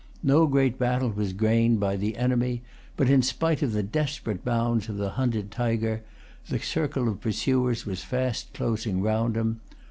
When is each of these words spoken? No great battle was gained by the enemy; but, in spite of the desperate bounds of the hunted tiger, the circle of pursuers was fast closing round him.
No 0.23 0.47
great 0.47 0.79
battle 0.79 1.09
was 1.11 1.31
gained 1.31 1.79
by 1.79 1.95
the 1.95 2.17
enemy; 2.17 2.63
but, 2.97 3.07
in 3.07 3.21
spite 3.21 3.61
of 3.61 3.71
the 3.71 3.83
desperate 3.83 4.43
bounds 4.43 4.89
of 4.89 4.97
the 4.97 5.11
hunted 5.11 5.51
tiger, 5.51 6.01
the 6.49 6.57
circle 6.57 7.07
of 7.07 7.21
pursuers 7.21 7.85
was 7.85 8.03
fast 8.03 8.51
closing 8.55 9.03
round 9.03 9.35
him. 9.37 9.61